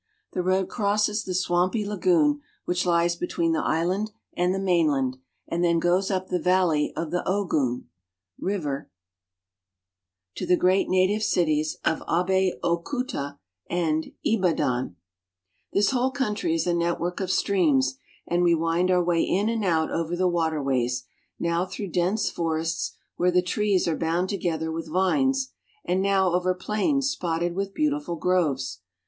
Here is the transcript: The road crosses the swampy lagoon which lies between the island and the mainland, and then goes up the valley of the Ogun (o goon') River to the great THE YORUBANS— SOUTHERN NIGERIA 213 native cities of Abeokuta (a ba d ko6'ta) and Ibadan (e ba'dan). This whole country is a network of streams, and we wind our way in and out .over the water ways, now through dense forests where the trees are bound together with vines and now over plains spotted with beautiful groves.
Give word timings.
The 0.31 0.41
road 0.41 0.67
crosses 0.67 1.23
the 1.23 1.35
swampy 1.35 1.85
lagoon 1.85 2.41
which 2.65 2.87
lies 2.87 3.15
between 3.15 3.51
the 3.51 3.61
island 3.61 4.09
and 4.33 4.51
the 4.51 4.57
mainland, 4.57 5.17
and 5.47 5.63
then 5.63 5.77
goes 5.77 6.09
up 6.09 6.27
the 6.29 6.39
valley 6.41 6.91
of 6.95 7.11
the 7.11 7.21
Ogun 7.29 7.29
(o 7.29 7.45
goon') 7.45 7.89
River 8.39 8.89
to 10.33 10.47
the 10.47 10.57
great 10.57 10.87
THE 10.89 10.95
YORUBANS— 10.97 11.25
SOUTHERN 11.29 11.43
NIGERIA 11.49 11.65
213 11.83 11.97
native 12.01 12.49
cities 12.49 12.55
of 12.55 13.29
Abeokuta 13.29 13.29
(a 13.29 13.29
ba 13.29 13.29
d 13.29 13.37
ko6'ta) 13.37 13.37
and 13.69 14.11
Ibadan 14.23 14.23
(e 14.23 14.37
ba'dan). 14.37 14.95
This 15.71 15.91
whole 15.91 16.09
country 16.09 16.55
is 16.55 16.65
a 16.65 16.73
network 16.73 17.19
of 17.19 17.29
streams, 17.29 17.99
and 18.25 18.41
we 18.41 18.55
wind 18.55 18.89
our 18.89 19.03
way 19.03 19.21
in 19.21 19.49
and 19.49 19.63
out 19.63 19.91
.over 19.91 20.15
the 20.15 20.27
water 20.27 20.63
ways, 20.63 21.03
now 21.37 21.67
through 21.67 21.89
dense 21.89 22.31
forests 22.31 22.93
where 23.17 23.29
the 23.29 23.43
trees 23.43 23.87
are 23.87 23.95
bound 23.95 24.29
together 24.29 24.71
with 24.71 24.87
vines 24.91 25.51
and 25.85 26.01
now 26.01 26.33
over 26.33 26.55
plains 26.55 27.07
spotted 27.11 27.53
with 27.53 27.75
beautiful 27.75 28.15
groves. 28.15 28.79